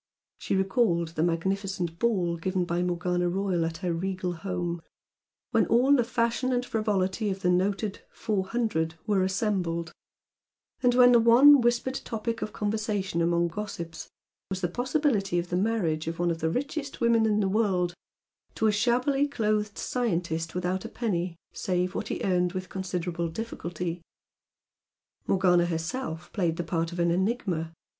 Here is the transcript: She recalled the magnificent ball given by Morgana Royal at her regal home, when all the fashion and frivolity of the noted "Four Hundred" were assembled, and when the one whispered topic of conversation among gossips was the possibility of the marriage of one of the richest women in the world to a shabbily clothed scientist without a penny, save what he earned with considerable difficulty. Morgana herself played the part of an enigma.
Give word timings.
She 0.39 0.55
recalled 0.55 1.09
the 1.09 1.21
magnificent 1.21 1.99
ball 1.99 2.35
given 2.35 2.65
by 2.65 2.81
Morgana 2.81 3.29
Royal 3.29 3.63
at 3.63 3.77
her 3.85 3.93
regal 3.93 4.33
home, 4.33 4.81
when 5.51 5.67
all 5.67 5.95
the 5.95 6.03
fashion 6.03 6.51
and 6.51 6.65
frivolity 6.65 7.29
of 7.29 7.43
the 7.43 7.51
noted 7.51 7.99
"Four 8.09 8.47
Hundred" 8.47 8.95
were 9.05 9.21
assembled, 9.21 9.93
and 10.81 10.95
when 10.95 11.11
the 11.11 11.19
one 11.19 11.61
whispered 11.61 12.01
topic 12.03 12.41
of 12.41 12.51
conversation 12.51 13.21
among 13.21 13.49
gossips 13.49 14.09
was 14.49 14.61
the 14.61 14.67
possibility 14.69 15.37
of 15.37 15.49
the 15.49 15.55
marriage 15.55 16.07
of 16.07 16.17
one 16.17 16.31
of 16.31 16.39
the 16.39 16.49
richest 16.49 16.99
women 16.99 17.27
in 17.27 17.39
the 17.39 17.47
world 17.47 17.93
to 18.55 18.65
a 18.65 18.71
shabbily 18.71 19.27
clothed 19.27 19.77
scientist 19.77 20.55
without 20.55 20.83
a 20.83 20.89
penny, 20.89 21.35
save 21.53 21.93
what 21.93 22.07
he 22.07 22.21
earned 22.23 22.53
with 22.53 22.69
considerable 22.69 23.29
difficulty. 23.29 24.01
Morgana 25.27 25.67
herself 25.67 26.33
played 26.33 26.57
the 26.57 26.63
part 26.63 26.91
of 26.91 26.97
an 26.97 27.11
enigma. 27.11 27.71